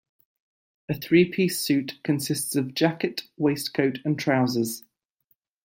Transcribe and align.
A 0.89 0.95
three-piece 0.95 1.59
suit 1.59 1.99
consists 2.03 2.55
of 2.55 2.73
jacket, 2.73 3.21
waistcoat 3.37 3.99
and 4.03 4.17
trousers 4.17 4.83